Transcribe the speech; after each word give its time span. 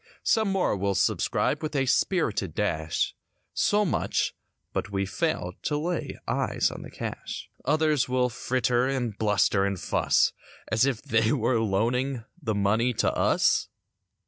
Some 0.23 0.47
more 0.51 0.75
will 0.75 0.95
subscribe 0.95 1.61
with 1.61 1.75
a 1.75 1.85
spirited 1.85 2.55
dash. 2.55 3.13
So 3.53 3.85
much, 3.85 4.33
but 4.73 4.89
we 4.89 5.05
fail 5.05 5.53
to 5.61 5.77
lay 5.77 6.17
eyes 6.27 6.71
on 6.71 6.81
the 6.81 6.89
cash. 6.89 7.51
Others 7.65 8.09
will 8.09 8.27
fritter 8.27 8.87
and 8.87 9.15
bluster 9.15 9.63
and 9.63 9.79
fuss 9.79 10.33
As 10.71 10.87
if 10.87 11.03
they 11.03 11.31
were 11.31 11.61
loaning 11.61 12.25
the 12.41 12.55
money 12.55 12.93
to 12.93 13.13
us. 13.13 13.69